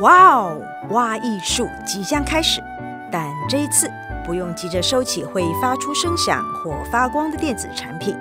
[0.00, 2.62] 哇哦，挖艺术即将开始，
[3.12, 3.90] 但这一次
[4.24, 8.16] 不用急着收起会发出声响或发光的电子产品，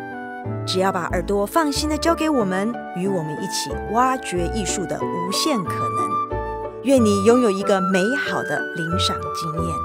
[0.67, 6.83] 只要把耳朵放心的交给我们，与我们一起挖掘艺术的无限可能。
[6.83, 9.75] 愿你拥有一个美好的领赏经验。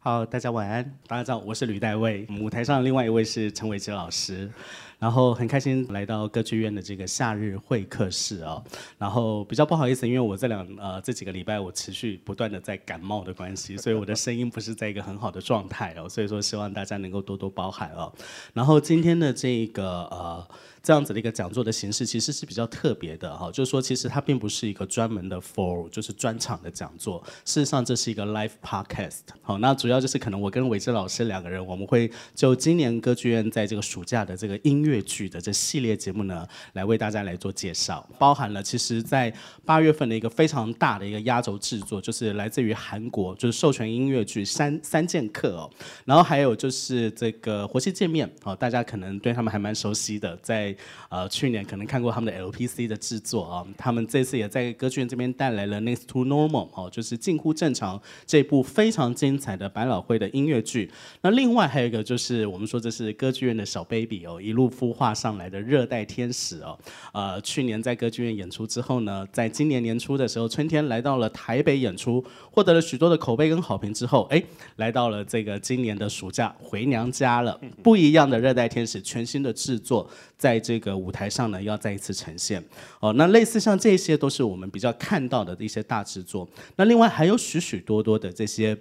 [0.00, 0.98] 好，大家晚安。
[1.06, 2.26] 大家好，我是吕代蔚。
[2.40, 4.50] 舞台上另外一位是陈伟哲老师。
[4.98, 8.62] 然后很开心来到歌剧院的这个夏日会客室哦。
[8.98, 16.08] 然后比较不好意思，因为我这两呃这几个礼拜我持续不断的在感冒的关系，所以我的声音不是在一个很好的状态哦。
[16.08, 18.12] 所以说希望大家能够多多包涵哦。
[18.52, 20.46] 然后今天的这个呃。
[20.88, 29.18] 这样子的一个讲座的形式其实是比较特别的哈，就是说其实它并不是一个专门的 for 就是专场的讲座，事实上这是一个 live podcast。
[29.42, 39.30] 好，那主要就是可能我跟伟志老师两个人，我们会就今年歌剧院在这个暑假的这个音乐剧的这系列节目呢，来为大家来做介绍，包含了其实在
[39.66, 45.70] 八月份的一个非常大的一个压轴制作，就是来自于韩国就是授权音乐剧三三剑客哦，
[46.06, 50.74] 然后还有就是这个活戏见面哦，大家可能对他们还蛮熟悉的，在
[51.08, 60.90] 呃，去年可能看过他们的 LPC 的制作啊，他们这次也在歌剧院这边带来了《Next to Normal》哦，就是近乎正常这部非常精彩的百老汇的音乐剧。
[61.22, 66.78] 那另外还有一个就是我们说这是歌剧院的小 baby 哦，一路孵化上来的热带天使哦。
[67.12, 74.42] 呃，去年在歌剧院演出之后呢，在今年年初的时候，春天来到了台北演出，获得了许多的口碑跟好评之后，哎，
[74.76, 77.58] 来到了这个今年的暑假回娘家了。
[77.82, 80.08] 不一样的热带天使，全新的制作。
[80.36, 82.62] 在这个舞台上呢，要再一次呈现
[83.00, 83.12] 哦。
[83.14, 86.48] 那类似像这些，都是我们比较看到的一些大制作。
[86.76, 88.76] 那另外还有许许多多的这些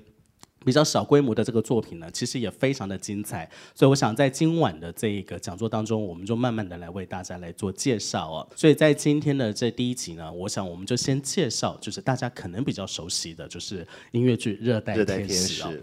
[0.66, 3.50] 比较小规模的这个作品呢，其实也非常的精彩。
[3.73, 8.48] 所以我想在今晚的这一个讲座当中，我们就慢慢的来为大家来做介绍哦。
[8.55, 15.73] 所以在今天的这第一集呢，我想我们就先介绍，就是大家可能比较熟悉的就是音乐剧《热带天使》哦。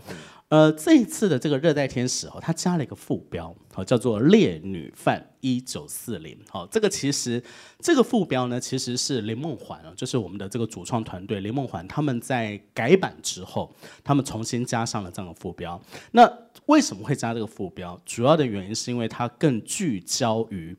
[0.50, 6.32] 呃，这一次的这个热带天使哦，它加了一个副标，哦，叫做《烈女犯一九四零》。
[6.48, 7.42] 好，这个其实
[7.80, 15.80] 这个副标呢，其实是林梦环啊，就是我们的这个主创团队林梦环他们在改版之后，他们重新加上了这样的副标。
[16.12, 16.30] 那
[16.66, 18.00] 为什么会加这个副标？
[18.04, 20.76] 主要的原因是因为它更聚焦于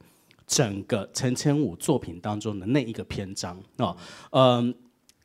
[0.47, 3.97] 整个陈千武作品当中的那一个篇章哦。
[4.29, 4.73] 嗯，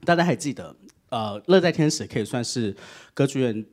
[0.04, 0.74] 大家还记得，
[1.10, 2.74] 呃，《热带天使》可以算是。
[3.15, 3.66] 歌剧院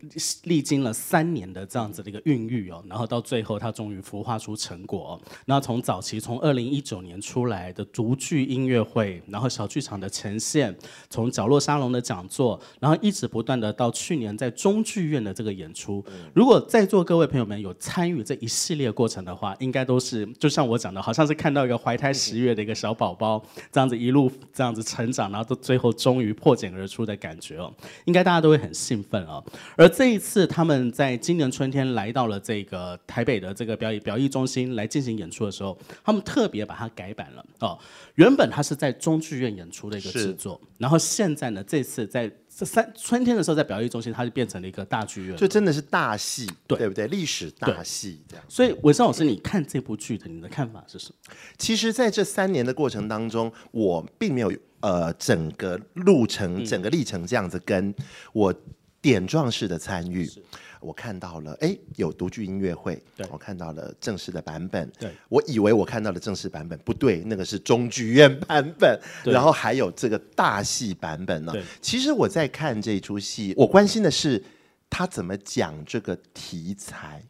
[0.43, 5.21] 历经了三年的这样子的一个孕育哦，然后到最后它终于孵化出成果哦。
[5.45, 10.75] 那从早期从二零一九年出来的独剧音乐会，然后小剧场的呈现，
[11.09, 16.03] 从角落沙龙的讲座，然后一直不断的到去年在中剧院的这个演出。
[16.33, 27.73] 如果在座各位朋友们有参与这一系列过程的话，应该都是就像我讲的，好像是看到一个怀胎十月的一个小宝宝这样子一路这样子成长，然后到最后终于破茧而出的感觉哦，
[28.05, 29.27] 应该大家都会很兴奋。
[29.75, 37.77] 而这一次，他们在今年春天来到了这个台北的这个表演表艺中心来进行演出的时候，他们特别把它改版了哦。
[38.15, 47.05] 原本它是在中剧院演出的一个制作，然后现在呢，这次在这三春天的时候，在表艺中心，它就变成了一个大剧院，就真的是大戏，对，对不对？
[47.07, 48.43] 历史大戏这样。
[48.49, 51.35] 所以，伟哲老师，你看这部剧的，你的看法是什么？
[51.59, 57.93] 其实，在这三年的过程当中，我并没有呃整个路程、整个历程这样子跟
[58.33, 58.51] 我。
[59.07, 60.29] 点状式的参与，
[60.81, 63.01] 我看到了，哎，有独剧音乐会，
[63.31, 65.09] 我看到了正式的版本，对。
[65.29, 71.53] 我以为我看到了正式版本，不对，那个是中剧院版本，然后还有这个大戏版本呢。
[71.81, 74.43] 其实我在看这出戏，我关心的是
[74.89, 77.23] 他怎么讲这个题材。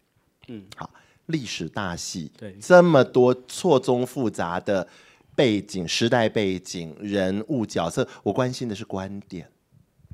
[0.48, 0.90] 嗯，好，
[1.28, 4.88] 历史大戏，对，这么多错综复杂的
[5.36, 9.48] 背景、时代背景、人物角色，我关心的是观点。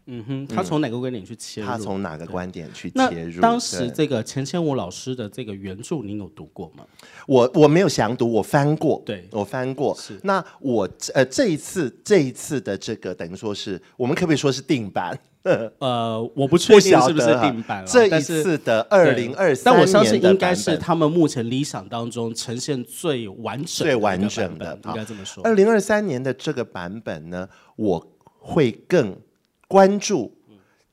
[0.06, 1.68] 嗯哼，他从哪个观点去切入？
[1.68, 3.42] 他从哪个观点去切入？
[3.42, 6.86] 当时这个钱谦武老师的这个原著，您有读过吗？
[7.26, 9.02] 我我没有详读，我翻过。
[9.06, 9.96] 对，我翻过。
[9.96, 10.20] 是。
[10.24, 15.18] 那我呃这一次这一次的这个等于说是我们可不可以说是定版？
[15.80, 17.88] 呃，我不确定是不是定版了。
[17.92, 25.44] 这一次的二零二三，但我相信应该是他们目前理想当中呈现最完整、最完整的，应该这么说。
[25.44, 28.06] 二零二三年的这个版本呢，我
[28.40, 29.16] 会更。
[29.68, 30.32] 关注，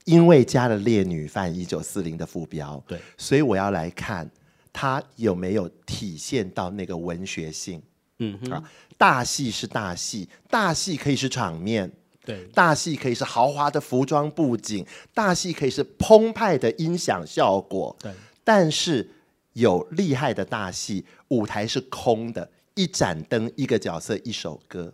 [0.04, 4.30] 因为加了《烈女犯一九四零》的副标，对，所以我要来看
[4.72, 7.82] 它有没有体现到那个文学性。
[8.22, 8.62] 嗯哼，啊，
[8.98, 11.90] 大戏是大戏，大戏可以是场面，
[12.24, 14.84] 对，大戏可以是豪华的服装布景，
[15.14, 18.12] 大戏可以是澎湃的音响效果，对。
[18.44, 19.08] 但是
[19.54, 24.92] 有厉害的大戏，舞台是空的，一盏灯，一个角色，一首歌。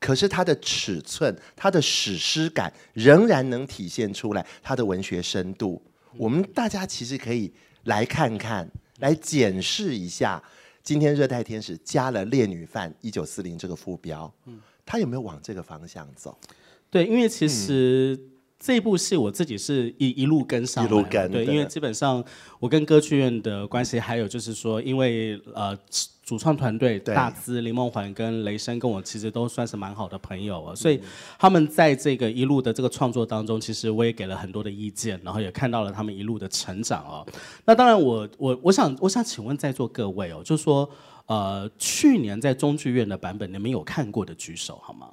[0.00, 5.80] 可是它的尺寸、它的史诗感仍然能体现出来它的文学深度。
[6.16, 7.52] 我们大家其实可以
[7.84, 8.68] 来看看，
[8.98, 10.42] 来检视一下，
[10.82, 14.32] 今天《热带天使》加了《烈女犯一九四零》这个副标，
[14.84, 16.36] 它有没有往这个方向走？
[16.90, 18.18] 对，因为其实。
[18.18, 18.26] 嗯
[18.62, 22.22] 这部戏我自己是一一路跟上来，一路跟对，因为基本上
[22.58, 25.74] 我跟歌剧院的关系，还有就是说，因为呃
[26.30, 31.00] 主创团队大资林梦环跟雷声跟我其实都算是蛮好的朋友啊，所以
[31.36, 37.26] 他们在这个一路的这个创作当中，其实我也给了很多的意见，然后也看到了他们一路的成长哦。
[37.64, 40.88] 那当然我，我我我想我想请问在座各位哦，就是说
[41.26, 45.08] 呃去年在中剧院的版本，你们有看过的举手好吗？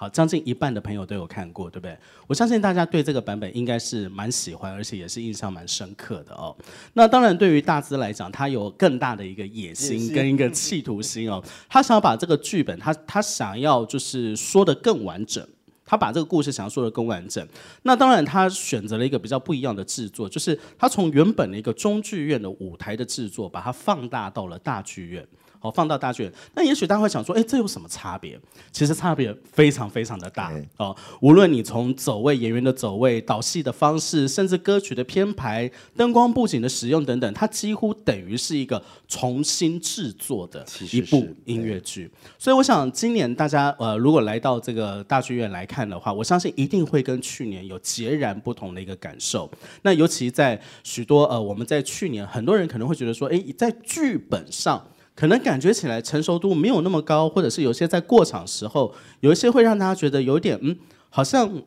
[0.00, 1.94] 好，将近一半的朋友都有看过，对不对？
[2.26, 6.56] 我相信大家对这个版本应该是蛮喜欢，而且也是印象蛮深刻的哦。
[6.94, 11.44] 那当然，对于大资来讲，他有更大的一个野心跟一个企图心哦。
[11.68, 15.46] 他想要把这个剧本，他他想要就是说的更完整，
[15.84, 17.46] 他把这个故事想要说的更完整。
[17.82, 25.28] 那当然，他选择了一个比较不一样的制作，就是他从原本的一个中剧院的舞台的制作，把它放大到了大剧院。
[25.62, 28.40] 好，放到大剧院，那也许大家会想说，哎，这有什么差别？
[28.72, 30.96] 其实差别非常非常的大哦。
[31.20, 42.10] 无论你从走位、演员的走位、导戏的方式，甚至歌曲的编排、灯光布景的使用等等，它几乎等于是一个重新制作的一部音乐剧。
[42.38, 49.50] 所以，我想今年大家呃，如果来到这个大剧院来看的话，我相信一定会跟去年有截然不同的一个感受。
[49.82, 54.82] 那尤其在许多呃，我们在去年很多人可能会觉得说，哎，在剧本上。
[55.14, 60.76] 可能感觉起来成熟度没有那么高，或者是有些在过场时候，有一些会让大家觉得有点嗯，
[61.08, 61.62] 好像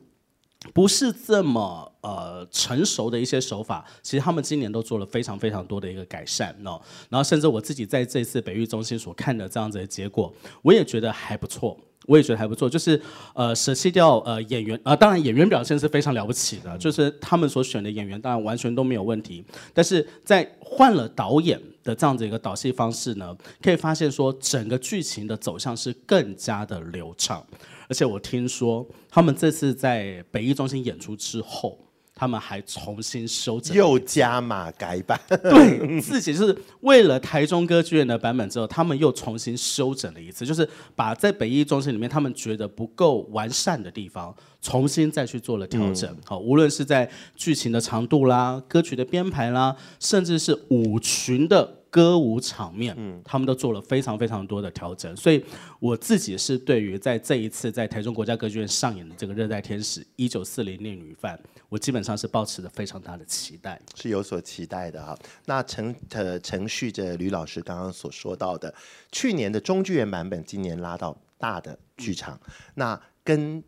[0.73, 3.85] 不是这么呃成熟的一些手法。
[4.01, 6.81] 其实他们今年都做了非常非常多的一个改善哦。
[7.09, 11.77] 然后甚至我自己在这次北域中心所看的这样子的结果，我也觉得还不错。
[12.05, 12.99] 我也觉得还不错，就是
[13.33, 27.45] 呃舍弃掉呃演员啊、呃，当然演员表现是非常了不起的，就是他们所选的演员当然完全都没有问题，但是在换了导演的这样子一个导戏方式呢，可以发现说整个剧情的走向是更加的流畅，
[27.87, 31.77] 而且我听说他们这次在北艺中心演出之后。
[32.15, 46.15] 他们还重新修整，又加码改版，对自己就是为了台中歌剧院的版本之后，他们又重新修整了一次，就是把在北艺中心里面他们觉得不够完善的地方，重新再去做了调整。
[46.25, 51.82] 好，无论是在剧情的长度啦、歌曲的编排啦，甚至是舞群的。
[51.93, 55.45] 歌舞场面，嗯，他们都做了非常非常多的调整，所以
[55.79, 65.15] 我自己是对于在这一次在台中国家歌剧院上演的这个《热带天使》一九四零年女犯，我基本上是抱持着非常大的期待，是有所期待的哈。
[65.45, 68.73] 那承呃承续着吕老师刚刚所说到的，
[69.11, 73.63] 去年的中剧院版本，今年拉到大的剧场，嗯，那跟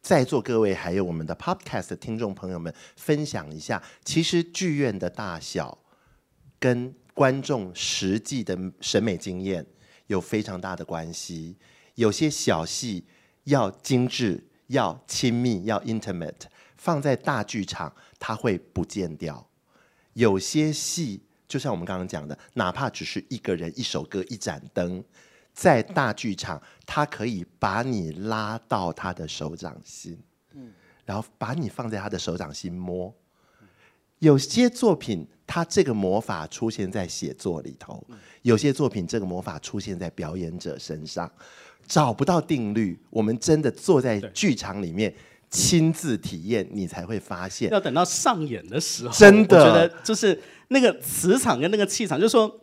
[0.00, 5.76] 在座各位还有我们的 Podcast 的听众朋友们分享一下，其实剧院的大小
[6.58, 9.66] 跟观众实际的审美经验
[10.06, 11.56] 有非常大的关系，
[11.96, 13.04] 有些小戏
[13.42, 16.42] 要精致、要亲密、要 intimate，
[16.76, 19.34] 放在大剧场它会不见掉；
[20.12, 25.02] 有些戏就像我们刚刚讲的，哪怕只是一个人、一首歌、一盏灯，
[25.52, 30.16] 在大剧场它可以把你拉到他的手掌心，
[31.04, 33.12] 然后把你放在他的手掌心摸。
[34.20, 35.26] 有些作品。
[35.48, 38.04] 他这个魔法出现在写作里头，
[38.42, 41.28] 有些作品这个魔法出现在表演者身上，
[41.86, 43.00] 找不到定律。
[43.08, 45.12] 我们真的坐在剧场里面
[45.48, 47.70] 亲自体验，你才会发现。
[47.70, 50.38] 要等到上演的时候，真的，我觉得就是
[50.68, 52.60] 那个磁场跟那个气场，就是说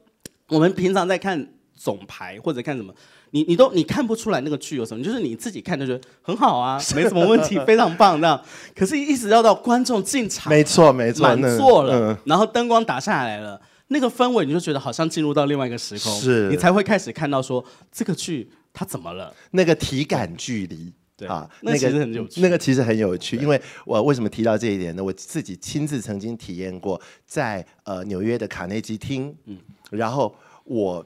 [0.50, 2.94] 我们平常在看总排或者看什么。
[3.32, 8.42] 你你都你看不出来那个剧有什么，就是你自己看就觉得很好啊， 没什么问题，非常棒这样。
[8.74, 25.04] 可是，一直要到观众进场，没错没错，满座了，嗯，然后灯光打下来了，那个氛围你就觉得好像进入到另外一个时空，是，你才会开始看到说这个剧它怎么了，那个体感距离，对啊，那个其实很有趣，那个其实很有趣，因为我为什么提到这一点呢？
[25.04, 29.58] 我自己亲自曾经体验过在，在呃纽约的卡内基厅，嗯，
[29.92, 31.06] 然后我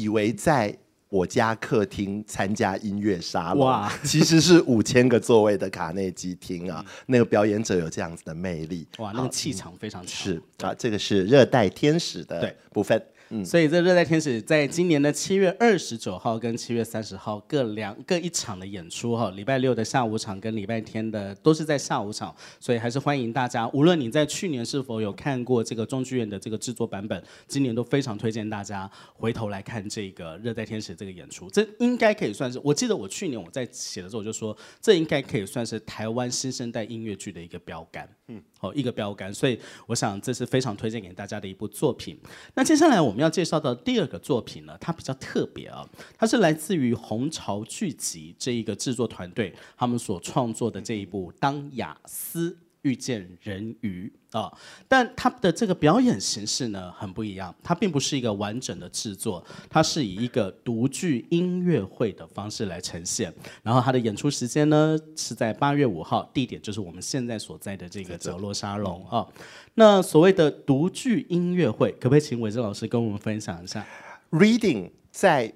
[0.00, 0.76] 以为在。
[1.12, 10.32] 我家客厅参加音乐沙龙，哇，其实是五千个座位的卡内基厅啊，那个表演者有这样子的魅力，哇，那个气场非常强。
[10.32, 12.98] 是啊，这个是热带天使的部分。
[13.44, 42.18] 所以这热带天使在今年的七月二十九号跟七月三十号各两各一场的演出哈，礼拜六的下午场跟礼拜天的都是在下午场，所以还是欢迎大家，无论你在去年是否有看过这个中剧院的这个制作版本，今年都非常推荐大家回头来看这个热带天使这个演出，这应该可以算是，我记得我去年我在写的时候我就说，这应该可以算是台湾新生代音乐剧的一个标杆，嗯，哦一个标杆，所以我想这是非常推荐给大家的一部作品。
[42.54, 54.52] 那接下来我们要介绍的第二个作品呢，它比较特别啊，它是来自于红潮剧集这一个制作团队他们所创作的这一部《当雅思遇见人鱼》啊，
[54.88, 63.32] 但它的这个表演形式呢很不一样，它并不是一个完整的制作，它是以一个独具音乐会的方式来呈现。
[63.62, 69.26] 然后它的演出时间呢是在八月五号，地点就是我们现在所在的这个角落沙龙啊。
[69.74, 73.86] 那所谓的独具音乐会，可不可以请伟正老师跟我们分享一下
[74.30, 75.52] ？Reading 在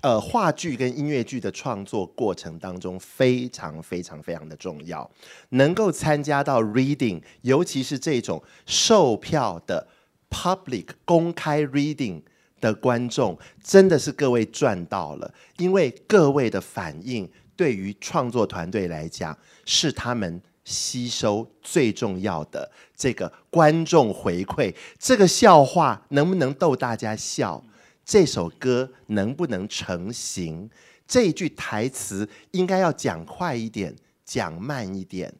[0.00, 5.10] 呃话剧跟音乐剧的创作过程当中非常非常非常的重要，
[5.50, 9.88] 能够参加到 Reading，尤其是这种售票的
[10.30, 12.22] Public 公开 Reading
[12.60, 20.40] 的观众，真的是各位赚到了，因为各位的反应对于创作团队来讲是他们。
[20.68, 27.64] 吸收最重要的这个观众回馈，这个笑话能不能逗大家笑？
[28.08, 30.70] 这首歌能不能成型？
[31.06, 35.34] 这一句台词应该要讲快一点，讲慢一点。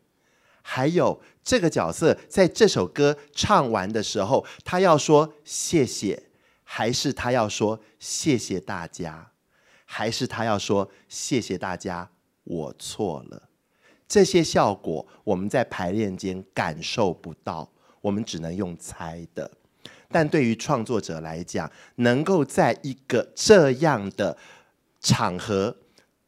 [0.60, 6.25] 还有这个角色在这首歌唱完的时候，他要说谢谢，
[6.62, 9.32] 还是他要说谢谢大家，
[9.87, 12.10] 还是他要说谢谢大家，
[12.44, 13.48] 我错了。
[14.06, 17.72] 这些效果我们在排练间感受不到，
[18.02, 19.50] 我们只能用猜的。
[20.10, 24.36] 但对于创作者来讲，能够在一个这样的
[25.00, 25.76] 场合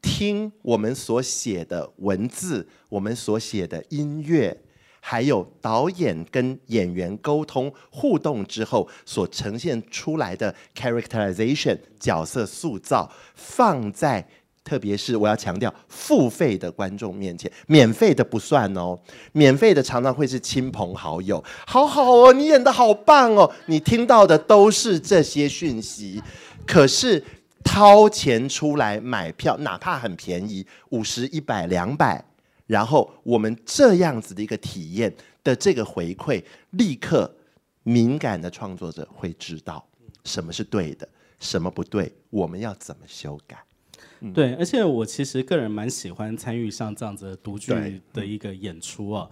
[0.02, 4.56] 听我们所写的文字、我们所写的音乐，
[5.00, 14.28] 还有导演跟演员沟通互动之后所呈现出来的 characterization 角色塑造，放在。
[14.62, 18.98] 特别是我要强调，付费的观众面前，免费的不算哦。
[19.32, 26.22] 免费的常常会是亲朋好友，好好哦，你演的好棒哦，你听到的都是这些讯息。
[26.66, 27.24] 可是
[27.64, 32.24] 掏钱出来买票，哪怕很便宜，五十、一百、两百，
[32.66, 35.12] 然后我们这样子的一个体验
[35.42, 37.34] 的这个回馈，立刻
[37.82, 39.84] 敏感的创作者会知道
[40.24, 41.08] 什么是对的，
[41.40, 43.56] 什么不对，我们要怎么修改。
[44.34, 47.72] 对，而且我其实个人蛮喜欢参与像这样子的独剧
[48.12, 49.28] 的一个演出啊。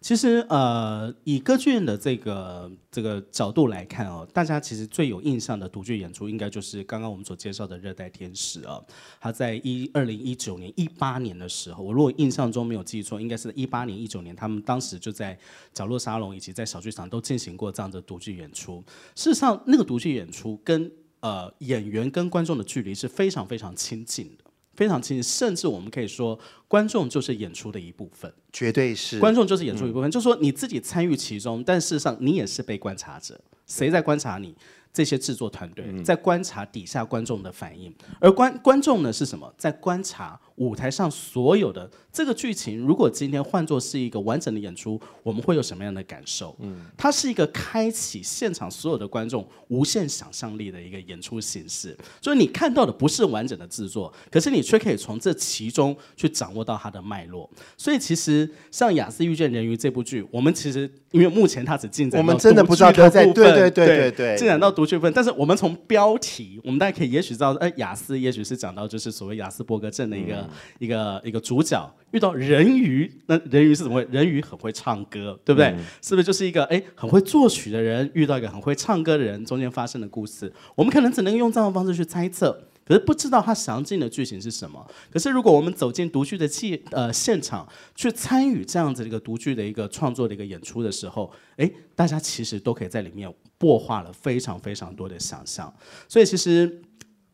[0.00, 8.80] 其实呃，以歌剧院的这个这个角度来看哦，大家其实最有印象的独剧演出，应该就是刚刚我们所介绍的《热带天使》啊。
[9.20, 15.36] 他在一二零一九年、一八年的时候，我如果印象中没有记错，应该是一八年、一九年，他们当时就在
[15.74, 18.82] 角落沙龙以及在小剧场都进行过这样的独剧演出。
[19.16, 24.44] 事实上，那个独剧演出跟呃，演员跟观众的距离是非常非常亲近的，
[24.74, 29.18] 非常亲近，甚至我们可以说，观众就是演出的一部分，绝对是。
[29.18, 34.54] 观众就是演出一部分，嗯、就是说你自己参与其中，但事实上你也是被观察者，谁在观察你？
[34.98, 39.48] 这些制作团队在观察底下观众的反应，而观观众呢是什么？
[39.56, 42.80] 在观察舞台上所有的这个剧情。
[42.80, 46.56] 如果今天换作是一个完整的演出，我们会有什么样的感受？
[46.58, 51.96] 嗯，它是一个开启现场所有的观众无限想象力的一个演出形式。
[52.20, 57.48] 所以你看到的不是完整的制作，可是你却可以从这其中去掌握到它的脉络。
[57.76, 70.48] 所以其实像《雅思遇见人鱼》这部剧，我们其实因为目前它只进展到，我们真的不知道它在对对对对对进展到读剧分，但是我们从标题，我们大家可以也许知道，哎，雅思也许是讲到就是所谓雅斯伯格症的一个、嗯、
[70.78, 74.06] 一个一个主角遇到人鱼，那人鱼是怎么会？
[74.10, 75.68] 人鱼很会唱歌，对不对？
[75.68, 80.52] 嗯、是不是就是一个哎很会作曲的人遇到一个很会唱歌的人中间发生的故事？
[80.74, 82.64] 我们可能只能用这样的方式去猜测。
[82.88, 84.84] 可是不知道它详尽的剧情是什么。
[85.10, 95.72] 可是如果我们走进独剧的现呃现场，去参与这样子的一个独剧的一个创作的一个演出的时候，诶，大家其实都可以在里面擘画了非常非常多的想象。
[96.08, 96.80] 所以其实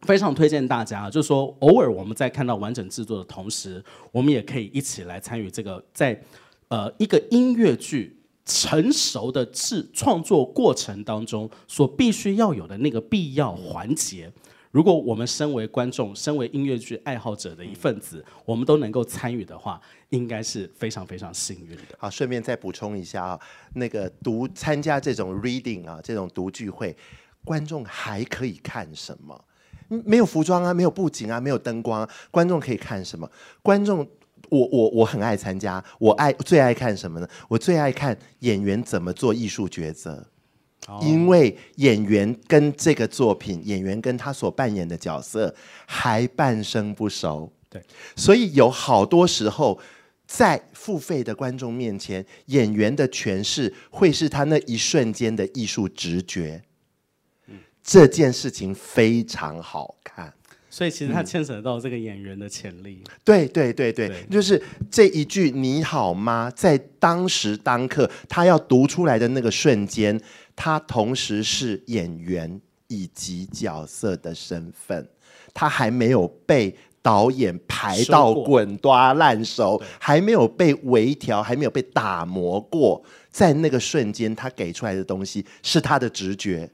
[0.00, 6.20] 非常推荐大家，就是说偶尔我们在看到完整制作的同时，我们也可以一起来参与这个在
[6.68, 14.30] 呃一个音乐剧成熟的制创作过程当中所必须要有的那个必要环节。
[14.74, 21.82] 如果我们身为观众，身为音乐剧爱好者的一份子，我们都能够参与的话，应该是非常非常幸运的。
[21.96, 23.40] 好，顺便再补充一下啊，
[23.74, 26.96] 那个读参加这种 reading 啊，这种读剧会，
[27.44, 29.44] 观众还可以看什么？
[29.86, 33.30] 没有服装啊，没有布景啊，没有灯光啊，观众可以看什么？
[33.62, 34.04] 观众，
[34.50, 37.28] 我我我很爱参加，我爱最爱看什么呢？
[37.46, 40.26] 我最爱看演员怎么做艺术抉择。
[41.00, 45.54] 因为演员跟这个作品，演员跟他所扮演的角色
[45.86, 47.82] 还半生不熟，对，
[48.14, 49.80] 所以有好多时候
[50.26, 56.62] 在付费的观众面前，演员的诠释会是他那一瞬间的艺术直觉，
[57.46, 57.58] 嗯。
[57.82, 60.32] 这件事情非常好看。
[60.70, 63.00] 所以其实他牵扯到这个演员的潜力。
[63.04, 64.26] 嗯、对对对对，对。
[64.28, 64.60] 就是
[64.90, 70.20] 这一句“你好吗”在当时当刻他要读出来的那个瞬间，
[70.56, 75.08] 他同时是演员以及角色的身份，
[75.52, 86.70] 他还没有被导演排到滚瓜烂熟，还没有被微调，还没有被打磨过，在那个瞬间他给出来的东西是他的直觉，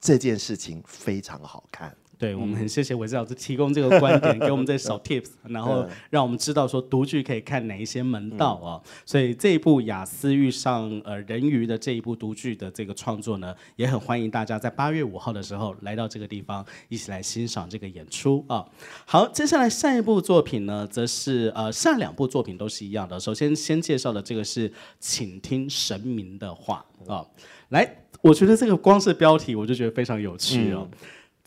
[0.00, 1.94] 这件事情非常好看。
[2.18, 8.82] 对，我们很谢谢韦志老师提供这个观点，给我们这小 tips，然后让我们知道说独剧可以看哪一些门道啊。
[9.06, 18.66] 所以这一部雅思遇上呃人鱼的这一部独剧的这个创作呢，也很欢迎大家在八月五号的时候来到这个地方，一起来欣赏这个演出啊。
[19.06, 23.20] 好，接下来下一部作品呢，则是呃下两部作品都是一样的。
[23.20, 27.24] 首先先介绍的这个是，请听神明的话啊。
[27.68, 27.88] 来，
[28.22, 30.88] 我觉得这个光是标题我就觉得非常有趣哦。
[30.90, 30.98] 嗯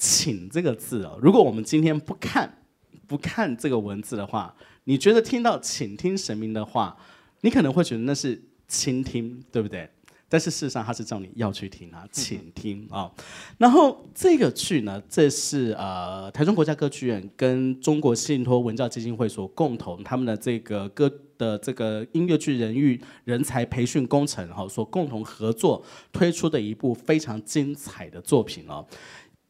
[0.01, 2.63] 请这个字哦，如果我们今天不看
[3.05, 4.55] 不看这个文字的话，
[4.86, 6.98] 你觉得听到请听神明的话，
[7.41, 9.88] 你可能会觉得那是倾听，对不对？
[10.27, 13.12] 但是事实上，他是叫你要去听啊，请听啊、
[13.60, 28.88] 然后这个剧呢，这是呃台中国家歌剧院跟中国信托文教基金会所共同他们的这个歌的这个音乐剧人育人才培训工程哈、哦，所共同合作推出的一部非常精彩的作品哦。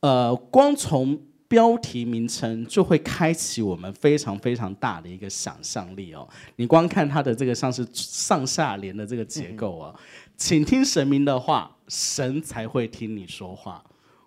[0.01, 6.27] 呃，光从标题名称就会开启我们非常非常大的一个想象力哦。
[6.55, 9.93] 你光看它的这个像是上下联的这个结构啊，
[10.37, 13.83] 请听神明的话，神才会听你说话。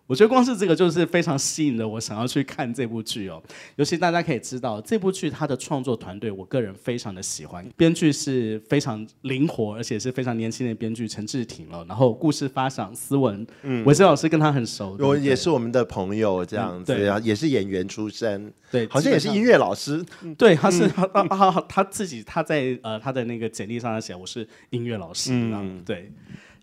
[0.06, 3.42] 我觉得光是这个就是非常吸引的，我想要去看这部剧哦。
[3.76, 7.66] 尤其大家可以知道，这部剧它的创作团队，我个人非常的喜欢。
[7.74, 11.82] 编剧是非常灵活，而且是非常年轻的编剧陈志廷了。
[11.88, 20.04] 然后故事发想斯文，嗯，韦森老师跟他很熟，我也是我们的朋友，这样子，也是演员出身，对，好像也是音乐老师，
[20.36, 26.12] 对，他是、嗯、他他他自己他在呃他的那个简历上写我是音乐老师，嗯，对。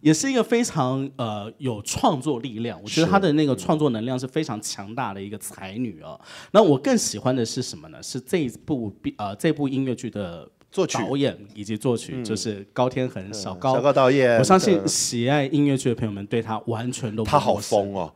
[0.01, 6.19] 也是一个非常呃有创作力量，我觉得她的那个创作能量是非常强大的一个才女哦。
[6.51, 8.01] 那我更喜欢的是什么呢？
[8.01, 14.37] 是这一部呃这部音乐剧的作曲导演以及作曲就是高天恒小高小高导演。
[14.39, 17.29] 我相信喜爱音乐剧的朋友们对他完全都不。
[17.29, 18.11] 他好疯哦，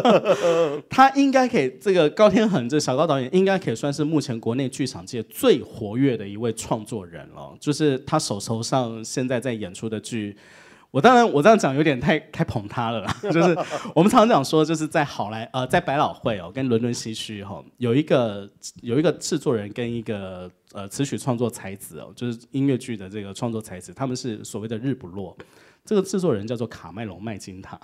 [0.90, 7.56] 他应该可以这个高天恒这小高导演应该可以算是目前国内剧场界最活跃的一位创作人了。
[7.58, 10.36] 就是他手头上现在在演出的剧。
[10.90, 13.16] 我当然，我这样讲有点太太捧他了啦。
[13.30, 13.56] 就是
[13.94, 18.48] 我们常常讲说，就是在好莱呃，在百老汇哦，跟伦敦西区哈，有一个
[18.80, 25.36] 有一个制作人跟一个呃词曲创作才子哦，就是音乐剧的这个创作才子，他们是所谓的日不落。
[25.88, 27.80] 这个制作人叫做卡麦隆麦金塔，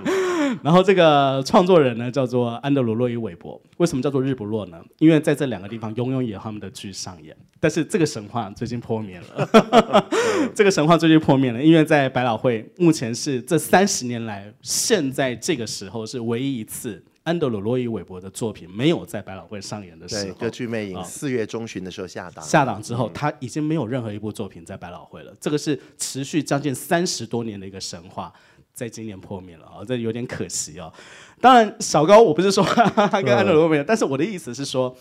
[0.62, 3.58] 然后这个创作人呢叫做安德鲁洛伊韦伯。
[3.78, 4.78] 为什么叫做日不落呢？
[4.98, 7.34] 因为在这两个地方永远有他们的剧上演。
[7.58, 10.04] 但是这个神话最近破灭了，
[10.54, 17.02] 这个神话最近破灭了，因为在百老汇目前是这三十年来，现在这个时候是唯一一次。
[17.26, 25.34] 安德鲁·洛伊·韦伯的作品没有在百老汇上演的时候，对，歌剧魅影四月中旬的时候下档，下档之后，他已经没有任何一部作品在百老汇了。
[25.40, 28.32] 这个是持续将近三十多年的一个神话，
[28.72, 30.92] 在今年破灭了啊，这有点可惜哦。
[31.40, 34.96] 当然，小高，我不是说他 跟安德鲁·洛伊，但是我的意思是说，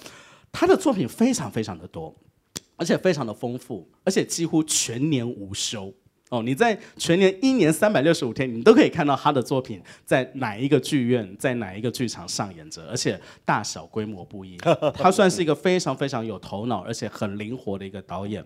[0.52, 2.16] 他的作品非常非常的多，
[2.76, 5.94] 而且非常的丰富，而且几乎全年无休。
[6.30, 14.58] 哦，你在全年一年三百六十五天，你都可以看到他的作品在哪一个剧院，在哪一个剧场上演着，而且大小规模不一。
[14.98, 18.44] 他算是一个非常非常有头脑，而且很灵活的一个导演。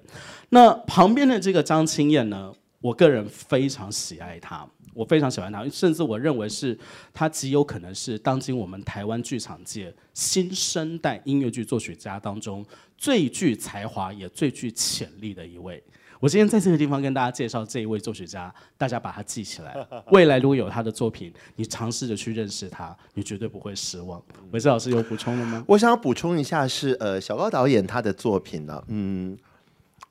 [0.49, 6.77] 那旁边的这个张清燕呢，我个人非常喜爱他，我非常喜欢他，甚至我认为是
[7.13, 12.65] 他极有可能是当今我们台湾剧场界新生代音乐剧作曲家当中
[12.97, 15.81] 最具才华也最具潜力的一位。
[16.19, 19.73] 我今天在这个地方跟大家介绍这一位作曲家，大家把他记起来。
[20.11, 24.21] 未来如果有他的作品，你尝试着去认识他，你绝对不会失望。
[24.51, 25.63] 韦志老师有补充的吗？
[25.67, 29.37] 我想要补充一下是呃，小高导演他的作品呢，嗯，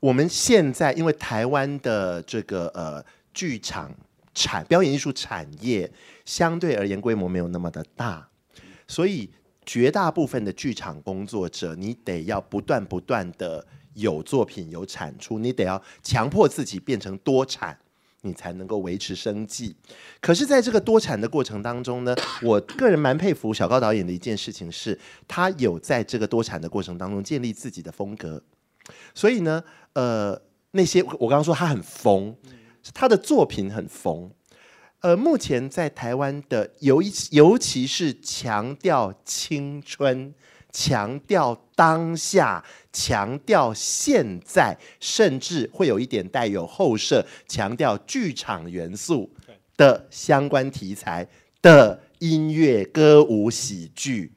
[0.01, 3.95] 我们现在因为台湾的这个呃剧场
[4.33, 5.91] 产表演艺术产业
[6.25, 8.27] 相对而言规模没有那么的大，
[8.87, 9.29] 所以
[9.67, 13.67] 绝大部分的剧场工作者，你得要不断不断的。
[13.99, 17.79] 有作品有产出，你得要强迫自己变成多产，
[18.23, 19.77] 你才能够维持生计。
[20.21, 28.43] 可是，在这个多产的过程当中呢，我个人蛮佩服小高导演的一件事情是，他有在这个多产的过程当中建立自己的风格。
[29.15, 32.35] 所以呢，呃，那些我刚刚说他很疯，
[32.95, 34.31] 他的作品很疯。
[35.01, 40.35] 呃，目前在台湾的尤尤其是强调青春。
[40.71, 49.31] 强调当下，强调现在，甚至会有一点带有后设，强调剧场元素
[49.77, 51.27] 的相关题材
[51.63, 54.33] 的音乐、歌舞、喜剧，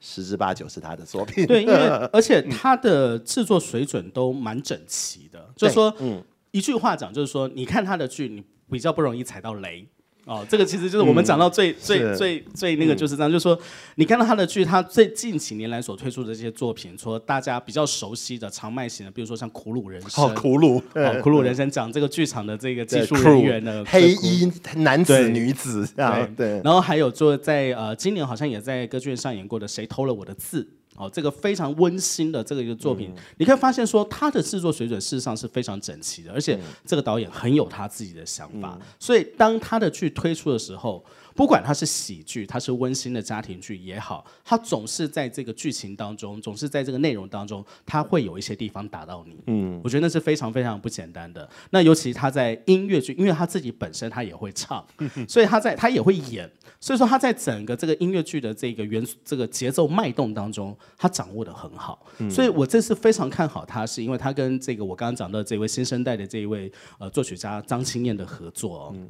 [0.00, 1.46] 十之八九是他的作品。
[1.46, 1.74] 对，因为
[2.12, 9.88] 而且他的制作水准都蛮整齐的，就是说，嗯，一句话讲，就是说，你看他的剧，你比较不容易踩到雷。
[10.30, 13.58] 哦，这个其实就是我们讲到最、嗯、最最最那个就是这样，嗯、就是说
[13.96, 30.62] 你看到他的剧，他最近几年来所推出的这些作品，说大家比较熟悉的长麦型的，比如说像《苦鲁人生》，哦，苦鲁，哦，苦鲁人生讲这个剧场的这个技术人员的黑衣男子女子啊，对，对，然后还有做在呃今年好像也在歌剧院上演过的《谁偷了我的字》。
[31.00, 41.02] 哦，这个非常温馨的这个一个作品，嗯、你可以发现说他的制作水准事实上是非常整齐的，而且这个导演很有他自己的想法，嗯、所以当他的剧推出的时候，
[41.40, 49.38] 不管他是喜剧，他是温馨的家庭剧也好，他总是在这个剧情当中，总是在这个内容当中，他会有一些地方打到你。
[49.46, 51.48] 嗯，我觉得那是非常非常不简单的。
[51.70, 54.86] 那尤其他在音乐剧，因为他自己本身他也会唱，
[55.26, 56.46] 所以他在他也会演。
[56.78, 62.06] 所以说他在整个这个音乐剧的这个元素、这个节奏脉动当中，他掌握的很好。
[62.18, 68.92] 嗯、所以我这次非常看好他，是因为他跟这个我刚刚讲到这位新生代的这一位呃作曲家张清燕的合作、哦。
[68.94, 69.08] 嗯、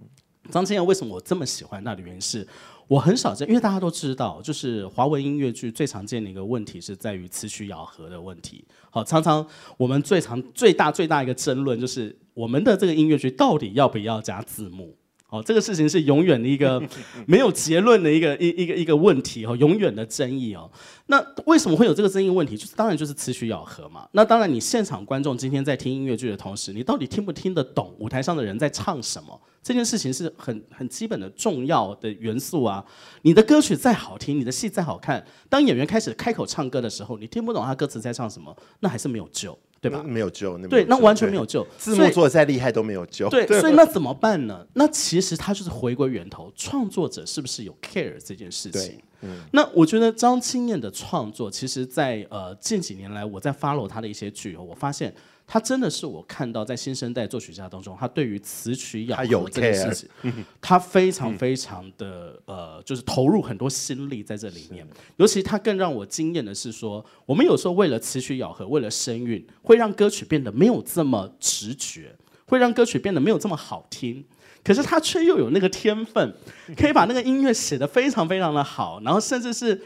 [0.51, 2.47] 张清彦为什么我这么喜欢他的原因是，
[2.89, 8.65] 我很少见，因为大家都知道，就是华文音乐剧最常见的一个问题是在于词曲咬合的问题。
[8.91, 14.97] 好，常常我们最常最大最大一个争论就是我们的这个音乐剧到底要不要加字幕？
[15.29, 16.83] 哦，这个事情是永远的一个
[17.25, 20.69] 没有结论的一个一一个一个问题哦，永远的争议哦。
[21.07, 22.57] 那为什么会有这个争议问题？
[22.57, 24.09] 就是当然就是词曲咬合嘛。
[24.11, 29.41] 那当然，你现场观众今天在听音乐剧的同时，你到底听不听得懂舞台上的人在唱什么？
[29.63, 32.85] 这件事情是很很基本的重要的元素啊。
[33.23, 39.59] 你的歌曲再好听，你的戏再好看，当演员开始开口唱歌的时候，你听不懂他歌词在唱什么，那还是没有救。
[39.83, 40.03] 对吧？
[40.03, 41.67] 没有救，那对，那完全没有救。
[41.79, 43.31] 字幕做的再厉害都没有救。
[43.31, 44.63] 对， 所以那怎么办呢？
[44.75, 49.01] 那其实他就是回归源头，创作者是不是有 care 这件事情？
[49.23, 55.15] 嗯，那我觉得张青燕的创作，其实在呃近几年来，我在 follow 他的一些剧，我发现。
[55.53, 64.87] 他真的是我看到在新生代作曲家当中，他对于词曲咬合这件事情，他非常非常的呃，就是投入很多心力在这里面。
[65.17, 72.15] 尤其他更让我惊艳的是说，我们有时候为了词曲咬合，为了声韵，会让歌曲变得没有这么直觉，
[72.47, 74.25] 会让歌曲变得没有这么好听。
[74.63, 76.33] 可是他却又有那个天分，
[76.77, 79.83] 可以把那个音乐写得非常非常的好，然后甚至是。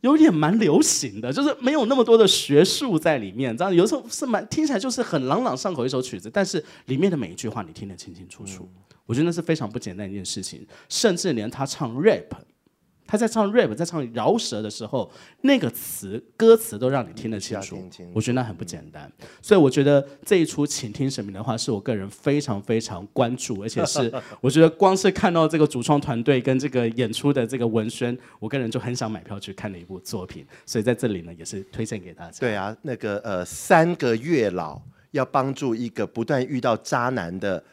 [0.00, 12.32] 有点蛮流行的，就是没有那么多的学术在里面，这样有时候是蛮听起来就是很朗朗上口一首曲子，但是里面的每一句话你听得清清楚楚，嗯、我觉得那是非常不简单一件事情，甚至连他唱 rap。
[13.08, 19.10] 他在唱 rap，在唱饶舌的时候，那个词歌词都让你听得清楚，我觉得那很不简单。
[19.20, 30.46] 嗯、所以我觉得这一出《请听神明的话》是我个人非常非常关注，而且是 我觉得光是看到这个主创团队跟这个演出的这个文宣，我个人就很想买票去看的一部作品。
[30.66, 32.38] 所以在这里呢，也是推荐给大家。
[32.38, 34.78] 对啊，那个呃，三个月老
[35.12, 37.64] 要帮助一个不断遇到渣男的。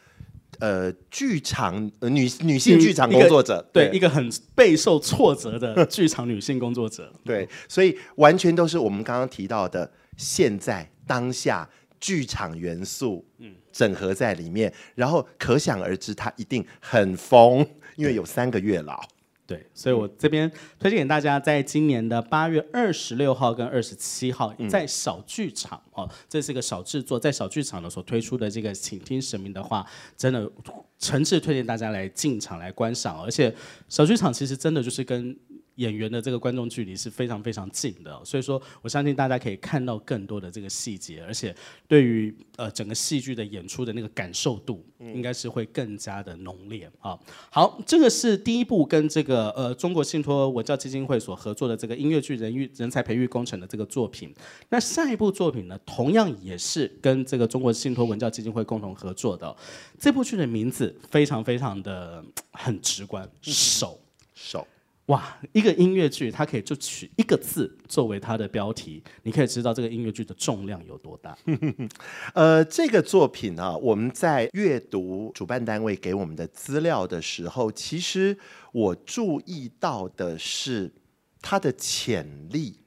[0.58, 3.96] 呃，剧场、呃、女女性剧场工作者，对，对。
[3.96, 11.68] 一个很备受挫折的剧场女性工作者，对，所以完全都是我们刚刚提到的现在当下
[12.00, 17.66] 剧场元素，嗯，整合在里面，然后可想而知，他一定很疯，
[17.96, 19.00] 因为有三个月老。
[19.46, 30.50] 对，所以我这边推荐给大家，在今年的八月二十六号跟二十七号，在小剧场哦，这是一个小制作，在小剧场的所推出的这个，请听神明的话，真的
[30.98, 33.54] 诚挚推荐大家来进场来观赏，而且
[33.88, 35.36] 小剧场其实真的就是跟。
[35.76, 41.54] 演员的这个观众距离是非常非常近的，所以说我相信大家可以看到更多的这个细节，而且
[41.86, 47.18] 对于呃整个戏剧的演出的那个感受度，应该是会更加的浓烈啊。
[47.50, 54.34] 好，这个是第一部跟这个呃中国信托文教基金会所合作的这个音乐剧人育人才培育工程的这个作品。
[54.70, 59.54] 那下一部作品呢，同样也是跟这个中国信托文教基金会共同合作的。
[59.98, 64.00] 这部剧的名字非常非常的很直观，手
[64.34, 64.66] 手。
[65.06, 71.38] 哇，一个音乐剧，它可以就取一个字作为它的标题，你可以知道这个音乐剧的重量有多大。
[72.34, 78.36] 呃，这个作品啊，我们在阅读主办单位给我们的资料的时候，其实
[78.72, 80.92] 我注意到的是
[81.40, 82.80] 它的潜力，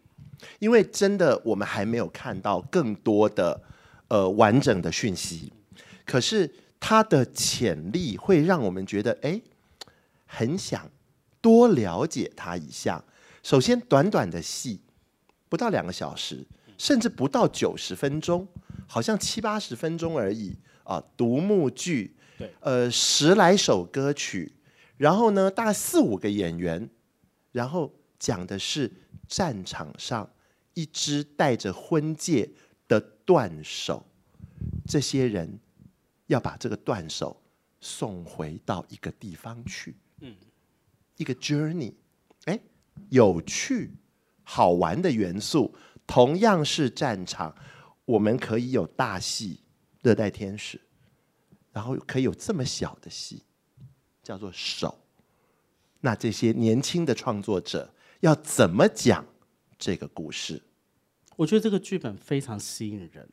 [0.59, 3.63] 因为真的我们还没有看到更多的
[4.09, 5.53] 呃完整的讯息，
[6.05, 9.39] 可是它的潜力会让我们觉得，哎，
[10.25, 10.91] 很想。
[11.41, 13.03] 多了解他一下。
[13.41, 14.81] 首先，短短的戏
[15.47, 16.45] 不到两个小时，
[16.77, 18.47] 甚至不到九十分钟，
[18.87, 21.03] 好像七八十分钟而已啊。
[21.15, 24.53] 独幕剧，对，呃，十来首歌曲，
[24.97, 26.89] 然后呢，大概四五个演员，
[27.51, 28.91] 然后讲的是
[29.27, 30.29] 战场上
[30.73, 32.51] 一只带着婚戒
[32.87, 34.05] 的断手，
[34.85, 35.59] 这些人
[36.27, 37.41] 要把这个断手
[37.79, 39.95] 送回到一个地方去。
[41.19, 41.21] 嗯。
[41.21, 41.93] 一个 journey，
[42.45, 42.57] 哎，
[43.09, 43.91] 有趣、
[44.43, 45.75] 好玩的元素，
[46.07, 47.53] 同样是战场，
[48.05, 49.55] 我们可以有大戏
[50.01, 50.77] 《热带天使》，
[51.73, 53.43] 然后可以有这么小的戏，
[54.23, 54.97] 叫做手。
[55.99, 59.25] 那这些年轻的创作者要怎么讲
[59.77, 60.61] 这个故事？
[61.35, 63.29] 我觉得这个剧本非常吸引人，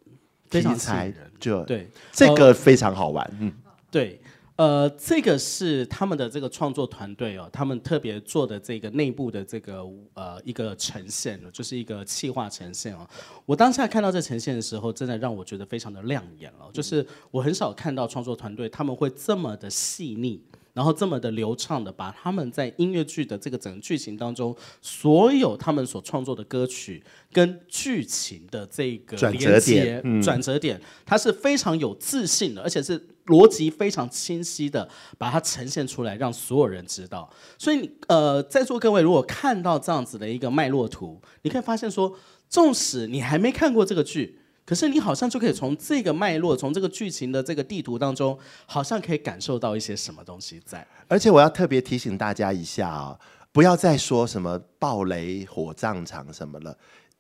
[0.47, 3.53] 非常吸引人，就对这个非常好玩，呃、嗯，
[3.93, 4.21] 对。
[4.57, 13.07] 呃，这个是他们的这个创作团队哦，他们特别做的这个内部的这个呃一个呈现，就是一个气化呈现哦。
[13.45, 16.71] 我当下看到这呈现的时候，真的让我觉得非常的亮眼了。
[16.73, 20.43] 就是我很少看到创作团队他们会这么的细腻。
[20.73, 37.29] 然后这么的流畅的把他们在音乐剧的这个整个剧情当中，所有他们所创作的歌曲跟剧情的这个连接转折点，它是非常有自信的，而且是逻辑非常清晰的把它呈现出来，让所有人知道。
[37.59, 42.17] 所以你呃，在座各位如果看到这样子的一个脉络图，你可以发现说，
[42.49, 44.41] 纵使你还没看过这个剧。
[44.65, 48.37] 可是你好像就可以从这个脉络，从这个剧情的这个地图当中，
[48.67, 50.85] 好像可以感受到一些什么东西在。
[51.07, 53.17] 而且我要特别提醒大家一下啊，
[53.53, 56.77] 不要再说什么爆雷、火葬场什么了，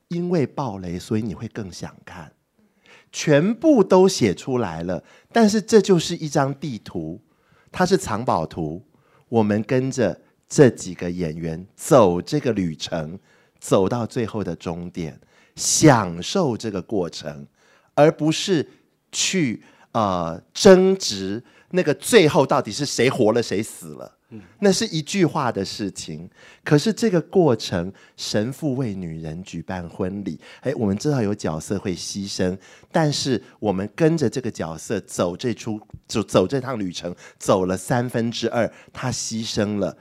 [0.08, 2.32] 因为爆雷，所以你会更想看。
[3.12, 7.20] 全部都写出来了，但是这就是一张地图，
[7.70, 8.82] 它是藏宝图。
[9.28, 13.18] 我们跟着这几个演员走这个旅程，
[13.58, 15.20] 走到最后的终点。
[15.54, 17.46] 享受这个过程，
[17.94, 18.68] 而不是
[19.10, 24.15] 去呃争执那个最后到底是谁活了谁死了。
[24.30, 26.28] 嗯，那是一句话的事情。
[26.64, 32.58] 可是这个过程，神父为女人举办婚礼，哎，我们知道有角色会牺牲，
[32.90, 39.96] 但是我们跟着这个角色走这出走走这趟旅程，走了三分之二，他牺牲了。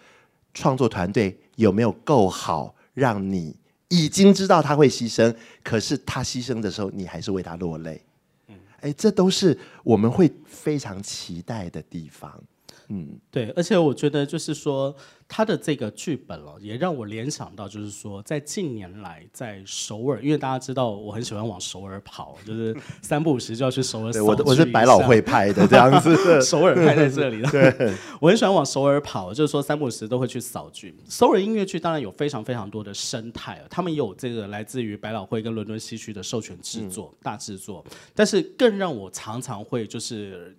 [0.55, 3.55] 创作团队有没有够好让你？
[3.89, 8.01] 已经知道他会牺牲，可是他牺牲的时候，你还是为他落泪。
[8.47, 12.41] 嗯，哎，这都是我们会非常期待的地方。
[12.89, 14.95] 嗯，对，而且我觉得就是说。
[15.27, 24.23] 他的这个剧本哦，也让我联想到，就是说，在近年来，在首尔，因为大家知道我很喜欢往首尔跑，就是 三不五时就要去首尔。
[24.23, 27.49] 我我是百老汇派的这样子， 首尔派在这里了。
[27.49, 30.95] 对， 我很喜欢往首尔跑，就是说三不五时都会去扫剧。
[31.09, 40.55] 首尔音乐剧当然有非常非常多的生态，他们有这个来自于百老汇跟伦敦西区的授权制作、嗯、大制作，但是更让我常常会就是。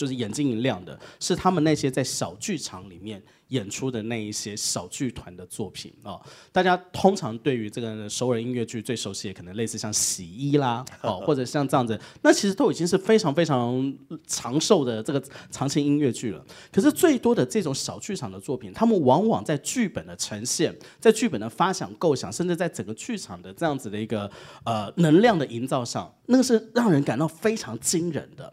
[0.00, 6.18] 就是眼睛一亮的，是他们那些在小剧场里面演出的那一些小剧团的作品哦。
[6.50, 13.94] 大家通常对于这个首尔音乐剧最熟悉的，可能类似像洗衣啦，哦，或者像这样子，那其实都已经是非常非常
[14.26, 16.42] 长寿的这个长青音乐剧了。
[16.72, 24.30] 可是最多的这种小剧场的作品，他们往往在剧本的呈现，在剧本的发想构想，甚至在整个剧场的这样子的一个
[24.64, 28.50] 呃能量的营造上，那个是让人感到非常惊人的。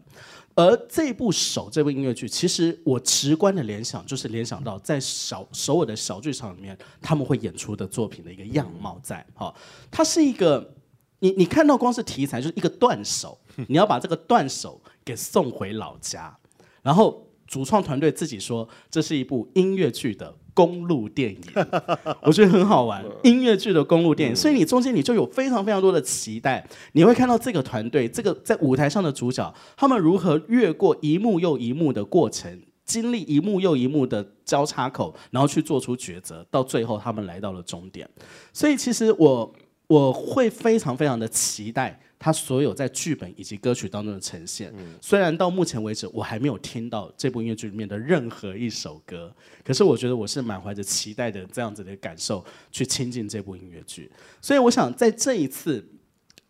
[0.58, 9.24] 而这部手这部音乐剧，其实我直观的联想就是联想到在小首尔的小剧场里面，他们会演出的作品的一个样貌在。
[9.34, 9.54] 哈，
[9.88, 10.74] 它是一个，
[11.20, 16.36] 你你看到光是题材就是一个断手，你要把这个断手给送回老家，
[16.82, 21.40] 然后主创团队自己说，这是一部音乐剧的公路电影，
[22.22, 23.02] 我觉得很好玩。
[23.24, 38.06] 音乐剧的公路电影，所以你中间你就有非常非常多的期待，你会看到这个团队，这个在舞台上的主角，他们如何越过一幕又一幕的过程，经历一幕又一幕的交叉口，然后去做出抉择，到最后他们来到了终点。
[38.52, 39.54] 所以其实我
[39.86, 41.98] 我会非常非常的期待。
[42.18, 49.32] 他所有在剧本以及歌曲当中的呈现，虽然到目前为止我还没有听到这部音乐剧里面的任何一首歌，
[49.64, 54.10] 可是我觉得我是满怀着期待的这样子的感受去亲近这部音乐剧。
[54.42, 55.86] 所以我想在这一次，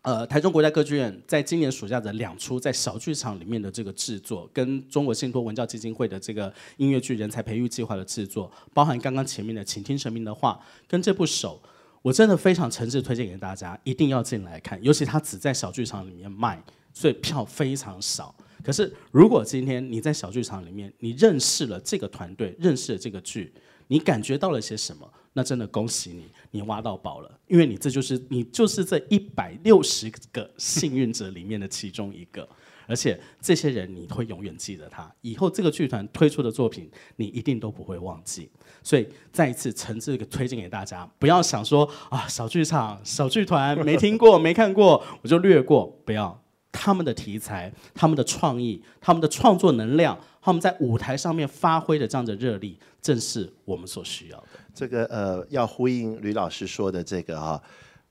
[0.01, 11.61] 呃，台中国家歌剧院在今年暑假的两出在小剧场里面的这个制作，跟中国信托文教基金会的这个音乐剧人才培育计划的制作，包含刚刚前面的《请听神明的话》跟这部手。
[12.01, 14.81] 我真的非常诚挚推荐给大家，一定要进来看。
[14.83, 16.61] 尤其它只在小剧场里面卖，
[16.93, 18.33] 所以票非常少。
[18.63, 23.53] 可是如果今天你在小剧场里面，你认识了这个团队，认识了这个剧，
[23.87, 25.09] 你感觉到了些什么？
[25.33, 32.47] 那真的恭喜你，你挖到宝了，因为你这就是你就是这一百六十个幸运者里面的其中一个。
[32.89, 38.49] 而且这些人你会永远记得他，以后这个剧团推出的作品你一定都不会忘记。
[38.81, 45.85] 所以再一次诚挚的推荐给大家，不要想说啊小剧场、小剧团 没听过、没看过，我就略过。
[46.03, 54.47] 不要，他们的题材、他们的创意、他们的创作能量、他们在舞台上面发挥的这样的热力，正是我们所需要的。
[54.73, 57.61] 这个呃，要呼应吕老师说的这个啊，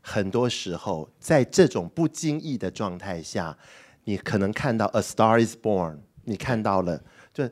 [0.01, 3.57] 很多时候在这种不经意的状态下。
[4.09, 5.93] 你可能看到《A Star Is Born》，
[6.25, 6.99] 你看到了，
[7.35, 7.47] 就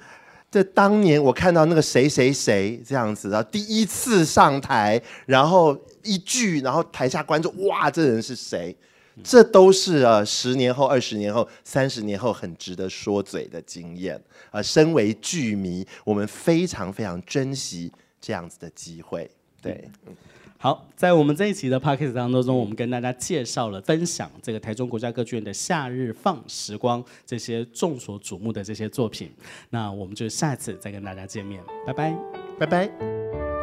[0.50, 8.74] 这当年我看到那个谁谁谁这样子，然后第一次上台，然后一句，然后台下观众哇，这人是谁？
[9.22, 14.18] 这都是呃十年后、二十年后、三十年后很值得说嘴的经验。
[14.50, 19.30] 呃，身为剧迷，我们非常非常珍惜这样子的机会。
[19.60, 19.90] 对。
[20.66, 29.30] 好，在我们这一期的 podcast 当中，我们跟大家介绍了、分享这个台中国家歌剧院的《夏日放时光》这些众所瞩目的这些作品。
[29.70, 32.18] 那我们就下次再跟大家见面，拜拜，
[32.58, 33.55] 拜拜。